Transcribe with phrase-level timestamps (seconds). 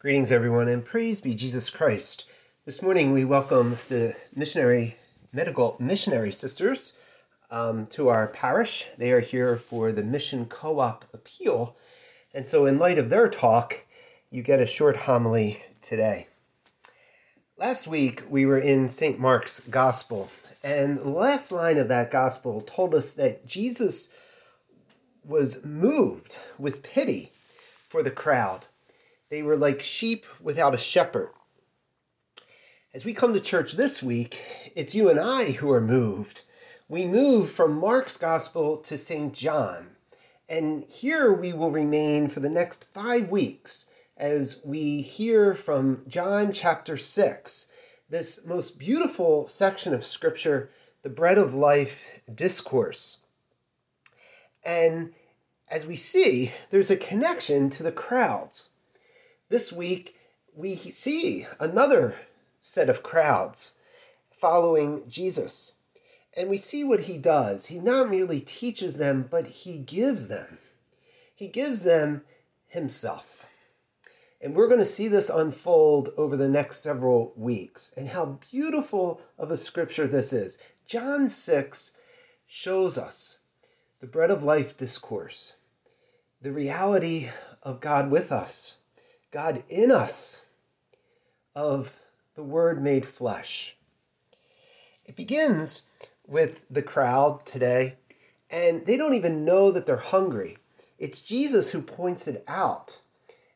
[0.00, 2.30] Greetings, everyone, and praise be Jesus Christ.
[2.64, 4.96] This morning we welcome the missionary
[5.32, 7.00] medical missionary sisters
[7.50, 8.86] um, to our parish.
[8.96, 11.74] They are here for the Mission Co op appeal.
[12.32, 13.80] And so, in light of their talk,
[14.30, 16.28] you get a short homily today.
[17.56, 19.18] Last week we were in St.
[19.18, 20.30] Mark's Gospel,
[20.62, 24.14] and the last line of that Gospel told us that Jesus
[25.24, 27.32] was moved with pity
[27.88, 28.66] for the crowd
[29.30, 31.30] they were like sheep without a shepherd.
[32.94, 34.42] As we come to church this week,
[34.74, 36.42] it's you and I who are moved.
[36.88, 39.34] We move from Mark's Gospel to St.
[39.34, 39.90] John.
[40.48, 46.52] And here we will remain for the next five weeks as we hear from John
[46.52, 47.74] chapter 6,
[48.08, 50.70] this most beautiful section of Scripture,
[51.02, 53.20] the Bread of Life discourse.
[54.64, 55.12] And
[55.68, 58.72] as we see, there's a connection to the crowds.
[59.48, 60.16] This week,
[60.54, 62.16] we see another
[62.60, 63.78] set of crowds
[64.30, 65.78] following Jesus.
[66.36, 67.66] And we see what he does.
[67.66, 70.58] He not merely teaches them, but he gives them.
[71.34, 72.22] He gives them
[72.66, 73.48] himself.
[74.40, 79.20] And we're going to see this unfold over the next several weeks and how beautiful
[79.38, 80.62] of a scripture this is.
[80.86, 81.98] John 6
[82.46, 83.40] shows us
[84.00, 85.56] the bread of life discourse,
[86.40, 87.30] the reality
[87.62, 88.78] of God with us,
[89.30, 90.44] God in us
[91.54, 92.00] of
[92.34, 93.76] the Word made flesh.
[95.04, 95.86] It begins
[96.26, 97.96] with the crowd today,
[98.50, 100.58] and they don't even know that they're hungry.
[100.98, 103.00] It's Jesus who points it out.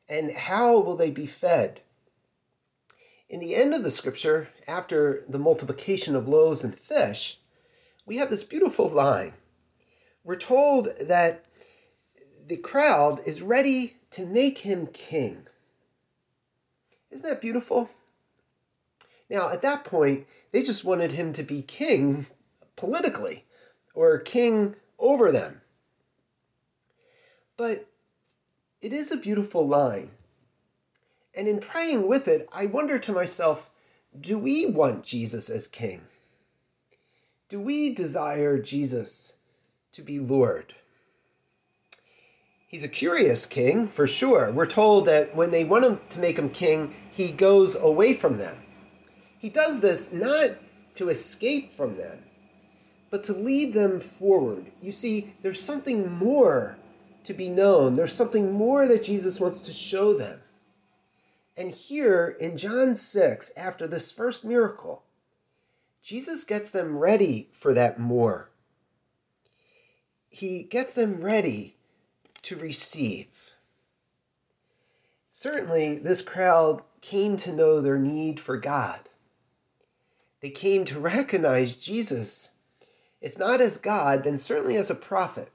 [0.08, 1.80] And how will they be fed?
[3.28, 7.38] In the end of the scripture, after the multiplication of loaves and fish,
[8.04, 9.32] we have this beautiful line.
[10.22, 11.46] We're told that
[12.46, 15.46] the crowd is ready to make him king.
[17.12, 17.90] Isn't that beautiful?
[19.28, 22.26] Now, at that point, they just wanted him to be king
[22.74, 23.44] politically
[23.94, 25.60] or king over them.
[27.56, 27.86] But
[28.80, 30.10] it is a beautiful line.
[31.34, 33.70] And in praying with it, I wonder to myself
[34.18, 36.02] do we want Jesus as king?
[37.48, 39.38] Do we desire Jesus
[39.92, 40.74] to be Lord?
[42.72, 44.50] He's a curious king, for sure.
[44.50, 48.38] We're told that when they want him to make him king, he goes away from
[48.38, 48.56] them.
[49.38, 50.52] He does this not
[50.94, 52.20] to escape from them,
[53.10, 54.72] but to lead them forward.
[54.80, 56.78] You see, there's something more
[57.24, 60.40] to be known, there's something more that Jesus wants to show them.
[61.54, 65.02] And here in John 6, after this first miracle,
[66.02, 68.48] Jesus gets them ready for that more.
[70.30, 71.76] He gets them ready
[72.42, 73.52] to receive.
[75.30, 79.00] Certainly, this crowd came to know their need for God.
[80.40, 82.56] They came to recognize Jesus,
[83.20, 85.50] if not as God, then certainly as a prophet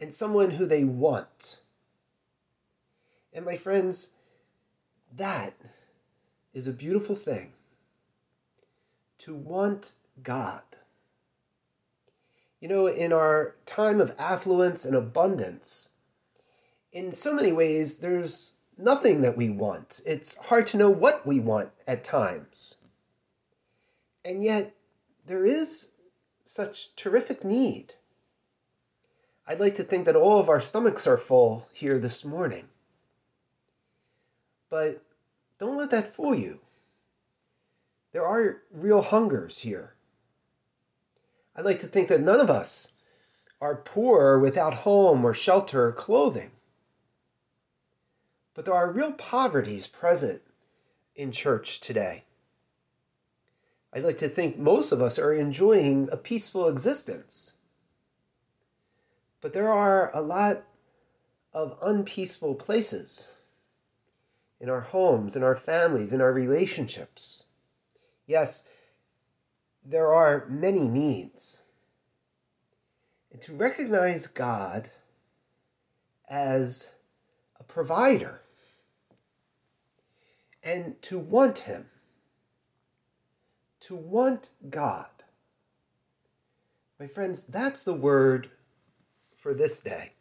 [0.00, 1.60] and someone who they want.
[3.32, 4.12] And my friends,
[5.16, 5.54] that
[6.52, 7.52] is a beautiful thing
[9.18, 10.62] to want God.
[12.60, 15.90] You know, in our time of affluence and abundance,
[16.94, 20.00] in so many ways, there's nothing that we want.
[20.06, 22.78] It's hard to know what we want at times.
[24.24, 24.74] And yet,
[25.26, 25.94] there is
[26.44, 27.94] such terrific need.
[29.46, 32.68] I'd like to think that all of our stomachs are full here this morning.
[34.70, 35.02] But
[35.58, 36.60] don't let that fool you.
[38.12, 39.94] There are real hungers here.
[41.56, 42.94] I'd like to think that none of us
[43.60, 46.52] are poor without home or shelter or clothing.
[48.54, 50.42] But there are real poverties present
[51.16, 52.24] in church today.
[53.92, 57.58] I'd like to think most of us are enjoying a peaceful existence.
[59.40, 60.64] But there are a lot
[61.52, 63.32] of unpeaceful places
[64.60, 67.46] in our homes, in our families, in our relationships.
[68.26, 68.72] Yes,
[69.84, 71.64] there are many needs.
[73.32, 74.90] And to recognize God
[76.28, 76.94] as
[77.60, 78.40] a provider
[80.64, 81.86] and to want Him,
[83.80, 85.06] to want God.
[86.98, 88.50] My friends, that's the word
[89.36, 90.12] for this day.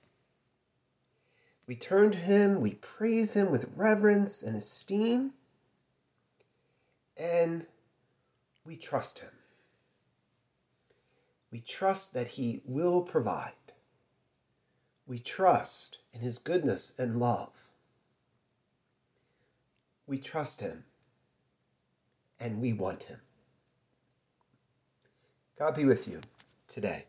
[1.65, 5.31] We turn to Him, we praise Him with reverence and esteem,
[7.15, 7.65] and
[8.65, 9.29] we trust Him.
[11.51, 13.51] We trust that He will provide.
[15.07, 17.72] We trust in His goodness and love
[20.07, 20.83] we trust Him,
[22.39, 23.19] and we want Him.
[25.57, 26.19] God be with you
[26.67, 27.05] today.